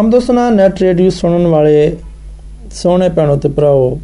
ਹਮਦੋਸਨਾ 0.00 0.48
net 0.50 0.80
radio 0.80 1.10
ਸੁਣਨ 1.10 1.46
ਵਾਲੇ 1.46 1.96
ਸੋਹਣੇ 2.74 3.08
ਭੈਣੋ 3.08 3.36
ਤੇ 3.36 3.48
ਭਰਾਓ, 3.48 3.98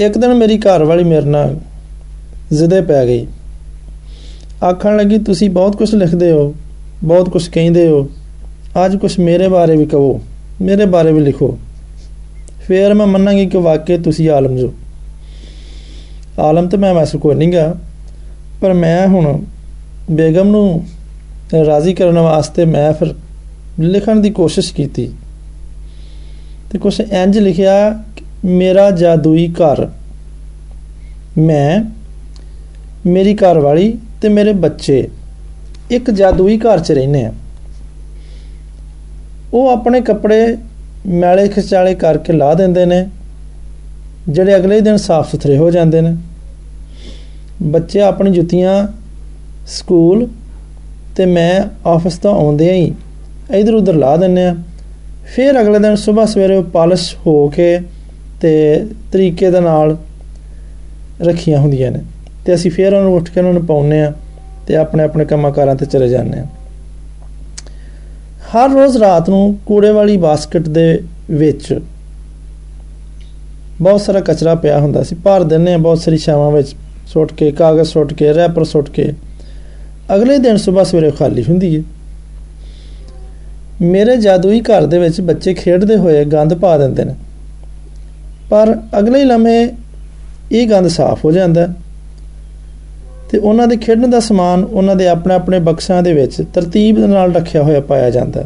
ਇੱਕ 0.00 0.18
ਦਿਨ 0.18 0.34
ਮੇਰੀ 0.34 0.58
ਘਰ 0.58 0.84
ਵਾਲੀ 0.84 1.04
ਮੇਰੇ 1.04 1.26
ਨਾਲ 1.26 1.56
ਜ਼ਿੱਦੇ 2.52 2.80
ਪੈ 2.80 3.04
ਗਈ। 3.06 3.26
ਆਖਣ 4.64 4.96
ਲੱਗੀ, 4.96 5.18
ਤੁਸੀਂ 5.18 5.48
ਬਹੁਤ 5.50 5.76
ਕੁਝ 5.76 5.94
ਲਿਖਦੇ 5.94 6.30
ਹੋ, 6.32 6.54
ਬਹੁਤ 7.04 7.30
ਕੁਝ 7.30 7.48
ਕਹਿੰਦੇ 7.48 7.86
ਹੋ। 7.88 8.08
ਅੱਜ 8.84 8.96
ਕੁਝ 8.96 9.18
ਮੇਰੇ 9.20 9.48
ਬਾਰੇ 9.48 9.76
ਵੀ 9.76 9.86
ਕਹੋ, 9.86 10.20
ਮੇਰੇ 10.60 10.86
ਬਾਰੇ 10.86 11.12
ਵੀ 11.12 11.20
ਲਿਖੋ। 11.20 11.58
ਫੇਰ 12.66 12.94
ਮੈਂ 12.94 13.06
ਮੰਨਾਂਗੀ 13.06 13.46
ਕਿ 13.46 13.58
ਵਾਕਿਆ 13.58 13.98
ਤੁਸੀਂ 13.98 14.30
ਆਲਮ 14.30 14.56
ਜੋ। 14.56 14.72
ਆਲਮ 16.38 16.68
ਤੇ 16.68 16.76
ਮੈਂ 16.76 16.94
ਵੈਸੇ 16.94 17.18
ਕੋਈ 17.18 17.34
ਨਹੀਂਗਾ 17.34 17.74
ਪਰ 18.60 18.72
ਮੈਂ 18.72 19.06
ਹੁਣ 19.08 19.40
ਬੇਗਮ 20.10 20.48
ਨੂੰ 20.48 20.84
ਰਾਜ਼ੀ 21.66 21.94
ਕਰਨ 21.94 22.18
ਵਾਸਤੇ 22.18 22.64
ਮੈਂ 22.64 22.92
ਫਿਰ 22.92 23.14
ਲਿਖਣ 23.80 24.20
ਦੀ 24.20 24.30
ਕੋਸ਼ਿਸ਼ 24.30 24.74
ਕੀਤੀ। 24.74 25.12
ਤੇ 26.70 26.78
ਕੁਝ 26.78 27.00
ਇੰਜ 27.00 27.38
ਲਿਖਿਆ, 27.38 28.04
ਮੇਰਾ 28.44 28.90
ਜਾਦੂਈ 28.90 29.48
ਘਰ। 29.48 29.88
ਮੈਂ, 31.38 31.82
ਮੇਰੀ 33.06 33.34
ਘਰ 33.34 33.58
ਵਾਲੀ 33.58 33.98
ਤੇ 34.22 34.28
ਮੇਰੇ 34.28 34.52
ਬੱਚੇ 34.52 35.08
ਇੱਕ 35.90 36.10
ਜਾਦੂਈ 36.10 36.58
ਘਰ 36.58 36.80
'ਚ 36.80 36.92
ਰਹਿੰਦੇ 36.92 37.24
ਆ 37.24 37.32
ਉਹ 39.54 39.68
ਆਪਣੇ 39.68 40.00
ਕੱਪੜੇ 40.00 40.56
ਮੈਲੇ 41.06 41.48
ਖਿਚਾਲੇ 41.48 41.94
ਕਰਕੇ 41.94 42.32
ਲਾ 42.32 42.54
ਦਿੰਦੇ 42.54 42.84
ਨੇ, 42.84 43.06
ਜਿਹੜੇ 44.28 44.56
ਅਗਲੇ 44.56 44.80
ਦਿਨ 44.80 44.96
ਸਾਫ਼ 44.96 45.30
ਸੁਥਰੇ 45.30 45.56
ਹੋ 45.56 45.70
ਜਾਂਦੇ 45.70 46.00
ਨੇ। 46.00 46.16
ਬੱਚੇ 47.62 48.00
ਆਪਣੀ 48.00 48.30
ਜੁੱਤੀਆਂ 48.30 48.88
ਸਕੂਲ 49.66 50.28
ਤੇ 51.16 51.26
ਮੈਂ 51.26 51.62
ਆਫਿਸ 51.88 52.18
ਤੋਂ 52.18 52.34
ਆਉਂਦੇ 52.34 52.72
ਹੀ 52.72 52.92
ਇਧਰ 53.52 53.74
ਉਧਰ 53.74 53.94
ਲਾ 53.94 54.16
ਦਿੰਨੇ 54.16 54.46
ਆ 54.46 54.54
ਫਿਰ 55.34 55.60
ਅਗਲੇ 55.60 55.78
ਦਿਨ 55.78 55.96
ਸਵੇਰ 55.96 56.26
ਸਵੇਰੇ 56.26 56.56
ਉਹ 56.56 56.62
ਪਾਲਿਸ਼ 56.62 57.14
ਹੋ 57.26 57.48
ਕੇ 57.48 57.78
ਤੇ 58.40 58.52
ਤਰੀਕੇ 59.12 59.50
ਦੇ 59.50 59.60
ਨਾਲ 59.60 59.96
ਰੱਖੀਆਂ 61.22 61.58
ਹੁੰਦੀਆਂ 61.58 61.90
ਨੇ। 61.90 62.00
ਤੇ 62.44 62.54
ਅਸੀਂ 62.54 62.70
ਫਿਰ 62.70 62.94
ਉਹਨੂੰ 62.94 63.14
ਉੱਠ 63.14 63.30
ਕੇ 63.30 63.40
ਉਹਨਾਂ 63.40 63.52
ਨੂੰ 63.52 63.66
ਪਾਉਨੇ 63.66 64.02
ਆ 64.02 64.12
ਤੇ 64.66 64.76
ਆਪਣੇ 64.76 65.04
ਆਪਣੇ 65.04 65.24
ਕੰਮਾਂ 65.24 65.74
ਤੇ 65.76 65.86
ਚਲੇ 65.86 66.08
ਜਾਂਦੇ 66.08 66.38
ਆ 66.38 66.46
ਹਰ 68.54 68.70
ਰੋਜ਼ 68.70 68.96
ਰਾਤ 68.96 69.28
ਨੂੰ 69.28 69.58
ਕੂੜੇ 69.66 69.90
ਵਾਲੀ 69.90 70.16
ਬਾਸਕਟ 70.16 70.68
ਦੇ 70.68 71.02
ਵਿੱਚ 71.30 71.78
ਬਹੁਤ 73.80 74.00
ਸਾਰਾ 74.00 74.20
ਕਚਰਾ 74.20 74.54
ਪਿਆ 74.54 74.78
ਹੁੰਦਾ 74.78 75.02
ਸੀ। 75.02 75.14
ਭਰ 75.14 75.44
ਦਿੰਨੇ 75.44 75.74
ਆ 75.74 75.78
ਬਹੁਤ 75.78 75.98
ਸਾਰੀ 75.98 76.16
ਛਾਵਾਂ 76.16 76.50
ਵਿੱਚ 76.50 76.74
ਸੁੱਟ 77.06 77.32
ਕੇ, 77.32 77.50
ਕਾਗਜ਼ 77.50 77.88
ਸੁੱਟ 77.88 78.12
ਕੇ, 78.12 78.32
ਰੈਪਰ 78.34 78.64
ਸੁੱਟ 78.64 78.90
ਕੇ। 78.90 79.12
ਅਗਲੇ 80.14 80.38
ਦਿਨ 80.38 80.56
ਸਵੇਰ 80.56 80.84
ਸਵੇਰੇ 80.84 81.10
ਖਾਲੀ 81.10 81.44
ਹੁੰਦੀ 81.44 81.76
ਹੈ। 81.76 81.82
ਮੇਰੇ 83.82 84.16
ਜਾਦੂਈ 84.16 84.60
ਘਰ 84.60 84.86
ਦੇ 84.86 84.98
ਵਿੱਚ 84.98 85.20
ਬੱਚੇ 85.20 85.54
ਖੇਡਦੇ 85.54 85.96
ਹੋਏ 85.96 86.24
ਗੰਦ 86.24 86.54
ਪਾ 86.54 86.78
ਦਿੰਦੇ 86.78 87.04
ਨੇ। 87.04 87.14
ਪਰ 88.50 88.76
ਅਗਲੇ 88.98 89.24
ਲਮਹੇ 89.24 89.68
ਇਹ 90.52 90.70
ਗੰਦ 90.70 90.88
ਸਾਫ਼ 90.88 91.24
ਹੋ 91.24 91.32
ਜਾਂਦਾ 91.32 91.68
ਤੇ 93.30 93.38
ਉਹਨਾਂ 93.38 93.66
ਦੇ 93.66 93.76
ਖੇਡਣ 93.76 94.08
ਦਾ 94.08 94.20
ਸਮਾਨ 94.20 94.64
ਉਹਨਾਂ 94.64 94.96
ਦੇ 94.96 95.08
ਆਪਣੇ 95.08 95.34
ਆਪਣੇ 95.34 95.58
ਬਕਸਾਂ 95.58 96.02
ਦੇ 96.02 96.12
ਵਿੱਚ 96.12 96.42
ਤਰਤੀਬ 96.54 96.98
ਨਾਲ 96.98 97.32
ਰੱਖਿਆ 97.32 97.62
ਹੋਇਆ 97.62 97.80
ਪਾਇਆ 97.80 98.10
ਜਾਂਦਾ 98.10 98.42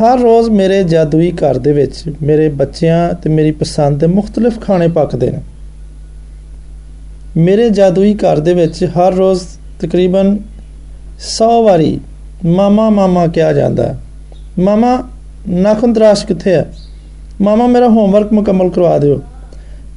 ਹਰ 0.00 0.18
ਰੋਜ਼ 0.18 0.50
ਮੇਰੇ 0.50 0.84
ਜਾਦੂਈ 0.84 1.30
ਘਰ 1.30 1.58
ਦੇ 1.58 1.72
ਵਿੱਚ 1.72 1.94
ਮੇਰੇ 2.22 2.48
ਬੱਚਿਆਂ 2.48 3.14
ਤੇ 3.14 3.30
ਮੇਰੀ 3.30 3.50
ਪਸੰਦ 3.50 4.00
ਦੇ 4.00 4.06
ਮੁxtਲਫ 4.06 4.60
ਖਾਣੇ 4.60 4.88
ਪੱਕਦੇ 4.88 5.30
ਨੇ। 5.30 5.38
ਮੇਰੇ 7.36 7.70
ਜਾਦੂਈ 7.70 8.14
ਘਰ 8.14 8.40
ਦੇ 8.40 8.54
ਵਿੱਚ 8.54 8.84
ਹਰ 8.84 9.14
ਰੋਜ਼ 9.14 9.42
ਤਕਰੀਬਨ 9.80 10.38
100 11.20 11.62
ਵਾਰੀ 11.64 12.00
ਮਾਮਾ 12.46 12.88
ਮਾਮਾ 12.90 13.26
ਕਿਹਾ 13.26 13.52
ਜਾਂਦਾ 13.52 13.94
ਮਾਮਾ, 14.58 15.02
ਨਾਖੁਨ 15.48 15.92
ਤਰਾਸ਼ 15.92 16.26
ਕਿੱਥੇ 16.26 16.52
ਹੈ? 16.52 16.66
ਮਾਮਾ, 17.40 17.66
ਮੇਰਾ 17.66 17.88
ਹੋਮਵਰਕ 17.88 18.32
ਮੁਕੰਮਲ 18.32 18.70
ਕਰਵਾ 18.70 18.98
ਦਿਓ। 18.98 19.20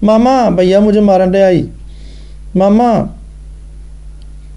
ਮਾਮਾ, 0.03 0.49
ਭਈਆ 0.49 0.79
ਮੈਨੂੰ 0.79 1.03
ਮਾਰਨ 1.03 1.31
ਦੇ 1.31 1.41
ਆਈ 1.43 1.67
ਮਾਮਾ, 2.57 3.07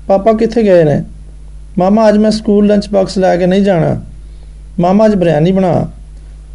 ਪਾਪਾ 0.08 0.32
ਕਿੱਥੇ 0.32 0.62
ਗਏ 0.62 0.84
ਨੇ? 0.84 1.03
ਮਾਮਾ, 1.78 2.08
ਅੱਜ 2.08 2.16
ਮੈਂ 2.19 2.31
ਸਕੂਲ 2.31 2.66
ਲੰਚ 2.66 2.88
ਬਾਕਸ 2.88 3.19
ਲੈ 3.19 3.36
ਕੇ 3.36 3.47
ਨਹੀਂ 3.47 3.62
ਜਾਣਾ। 3.62 4.00
ਮਾਮਾ, 4.81 5.06
ਅੱਜ 5.06 5.14
ਬਿਰਿਆਨੀ 5.14 5.53
ਬਣਾ। 5.53 5.88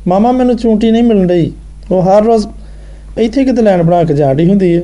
ਮਾਮਾ, 0.07 0.31
ਮੈਨੂੰ 0.31 0.55
ਚੂੰਟੀ 0.57 0.91
ਨਹੀਂ 0.91 1.03
ਮਿਲਣ 1.03 1.29
ਰਹੀ 1.29 1.51
ਉਹ 1.91 2.01
ਹਰ 2.01 2.23
ਰੋਜ਼ 2.23 2.47
ਇੱਥੇ 3.17 3.43
ਕਿਤੇ 3.45 3.61
ਲੈਣ 3.61 3.83
ਬਣਾ 3.83 4.03
ਕੇ 4.03 4.13
ਜਾਂਦੀ 4.13 4.49
ਹੁੰਦੀ 4.49 4.75
ਹੈ 4.77 4.81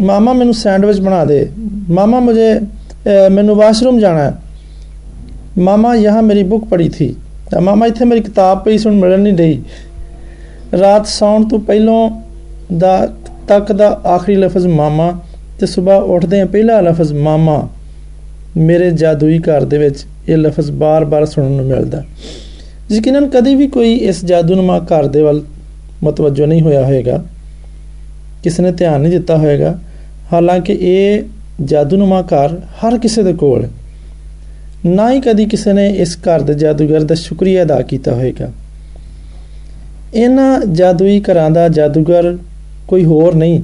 ਮਾਮਾ, 0.00 0.32
ਮੈਨੂੰ 0.32 0.54
ਸੈਂਡਵਿਚ 0.54 1.00
ਬਣਾ 1.00 1.24
ਦੇ। 1.24 1.48
ਮਾਮਾ 1.90 2.20
ਮੈਨੂੰ 2.20 2.68
ਮੈਨੂੰ 3.32 3.56
ਵਾਸ਼ਰੂਮ 3.56 3.98
ਜਾਣਾ 3.98 4.22
ਹੈ। 4.22 4.32
ਮਾਮਾ 5.56 5.94
यहाँ 5.94 6.22
ਮੇਰੀ 6.22 6.42
ਬੁੱਕ 6.42 6.64
ਪੜੀ 6.64 6.88
ਥੀ 6.88 7.14
ਮਾਮਾ 7.62 7.86
ਇੱਥੇ 7.86 8.04
ਮੇਰੀ 8.04 8.20
ਕਿਤਾਬ 8.20 8.62
ਪਈ 8.64 8.78
ਸੁਣ 8.78 8.94
ਮਿਲਣ 8.94 9.20
ਨਹੀਂ 9.20 9.34
ਰਹੀ 9.34 9.62
ਰਾਤ 10.80 11.06
ਸੌਣ 11.06 11.44
ਤੋਂ 11.44 11.58
ਪਹਿਲਾਂ 11.58 12.10
ਦਾ 12.78 12.96
ਤੱਕ 13.48 13.70
ਦਾ 13.72 13.88
ਆਖਰੀ 14.06 14.36
ਲਫ਼ਜ਼ 14.36 14.66
ਮਾਮਾ 14.68 15.12
ਤੇ 15.60 15.66
ਸਵੇਰ 15.66 16.02
ਉੱਠਦੇ 16.04 16.40
ਆ 16.40 16.46
ਪਹਿਲਾ 16.46 16.80
ਲਫ਼ਜ਼ 16.80 17.12
ਮਾਮਾ 17.14 17.56
ਮੇਰੇ 18.56 18.90
ਜਾਦੂਈ 18.92 19.38
ਘਰ 19.40 19.64
ਦੇ 19.64 19.78
ਵਿੱਚ 19.78 20.04
ਇਹ 20.28 20.36
ਲਫ਼ਜ਼ 20.36 20.70
ਬਾਰ-ਬਾਰ 20.72 21.26
ਸੁਣਨ 21.26 21.52
ਨੂੰ 21.52 21.66
ਮਿਲਦਾ 21.66 22.02
ਯਕੀਨਨ 22.92 23.28
ਕਦੀ 23.28 23.54
ਵੀ 23.54 23.66
ਕੋਈ 23.66 23.94
ਇਸ 24.08 24.24
ਜਾਦੂਨਮਾ 24.24 24.78
ਘਰ 24.92 25.06
ਦੇ 25.06 25.22
ਵੱਲ 25.22 25.42
ਮਤਵਜੋ 26.04 26.46
ਨਹੀਂ 26.46 26.62
ਹੋਇਆ 26.62 26.84
ਹੋਵੇਗਾ 26.84 27.22
ਕਿਸ 28.44 28.60
ਨੇ 28.60 28.72
ਧਿਆਨ 28.72 29.00
ਨਹੀਂ 29.00 29.12
ਦਿੱਤਾ 29.12 29.36
ਹੋਵੇਗਾ 29.36 29.74
ਹਾਲਾਂਕਿ 30.32 30.76
ਇਹ 30.80 31.22
ਜਾਦੂਨਮਾ 31.64 32.20
ਘਰ 32.24 32.58
ਹਰ 32.84 32.98
ਕਿਸੇ 32.98 33.22
ਦੇ 33.22 33.32
ਕੋਲ 33.32 33.66
ਨਾ 34.84 35.10
ਹੀ 35.10 35.20
ਕਦੀ 35.20 35.44
ਕਿਸੇ 35.46 35.72
ਨੇ 35.72 35.86
ਇਸ 35.96 36.16
ਘਰ 36.18 36.40
ਦੇ 36.40 36.54
ਜਾਦੂਗਰ 36.54 37.04
ਦਾ 37.04 37.14
ਸ਼ੁਕਰੀਆ 37.14 37.62
ਅਦਾ 37.62 37.80
ਕੀਤਾ 37.82 38.12
ਹੋਵੇਗਾ। 38.12 38.50
ਇਹਨਾਂ 40.14 40.60
ਜਾਦੂਈ 40.72 41.20
ਘਰਾਂ 41.20 41.50
ਦਾ 41.50 41.68
ਜਾਦੂਗਰ 41.68 42.36
ਕੋਈ 42.88 43.04
ਹੋਰ 43.04 43.34
ਨਹੀਂ, 43.34 43.60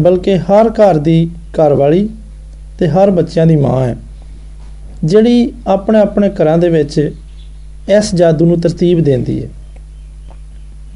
ਬਲਕਿ 0.00 0.36
ਹਰ 0.38 0.70
ਘਰ 0.70 0.98
ਦੀ 0.98 1.28
ਘਰ 1.54 1.74
ਵਾਲੀ 1.74 2.08
ਤੇ 2.78 2.88
ਹਰ 2.88 3.10
ਬੱਚਿਆਂ 3.10 3.46
ਦੀ 3.46 3.56
ਮਾਂ 3.56 3.84
ਹੈ, 3.86 3.96
ਜਿਹੜੀ 5.04 5.52
ਆਪਣੇ 5.66 5.98
ਆਪਣੇ 5.98 6.30
ਘਰਾਂ 6.32 6.56
ਦੇ 6.58 6.68
ਵਿੱਚ 6.68 6.98
ਇਸ 7.90 8.14
ਜਾਦੂ 8.14 8.46
ਨੂੰ 8.46 8.60
ਤਰਤੀਬ 8.60 9.00
ਦਿੰਦੀ 9.00 9.42
ਹੈ। 9.42 9.48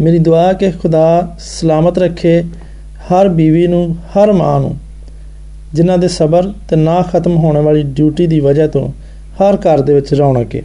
ਮੇਰੀ 0.01 0.19
ਦੁਆ 0.19 0.53
ਕਿ 0.53 0.71
ਖੁਦਾ 0.73 1.37
ਸਲਾਮਤ 1.41 1.99
ਰੱਖੇ 1.99 2.43
ਹਰ 3.13 3.29
ਬੀਵੀ 3.29 3.67
ਨੂੰ, 3.67 3.97
ਹਰ 4.09 4.33
ਮਾਂ 4.33 4.61
ਨੂੰ, 4.61 4.77
ਜਿਨ੍ਹਾਂ 5.75 5.99
ਦੇ 5.99 6.09
ਸਬਰ 6.09 6.53
ਤੇ 6.69 6.77
ਨਾ 6.77 7.01
ਖਤਮ 7.03 7.37
ਹੋਣ 7.37 7.59
ਵਾਲੀ 7.59 7.83
ਡਿਊਟੀ 7.83 8.27
ਦੀ 8.27 8.41
ਵਜ੍ਹਾ 8.41 8.67
ਤੋਂ 8.67 8.89
ਹਰ 9.35 9.57
ਘਰ 9.57 9.81
ਦੇ 9.81 9.95
ਵਿੱਚ 9.95 10.15
ਰੌਣਕ 10.15 10.55
ਹੈ 10.55 10.63